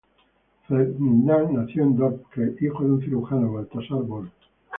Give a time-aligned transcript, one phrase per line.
[0.67, 4.31] Ferdinand nació en Dordrecht hijo de un cirujano, Balthasar Bol.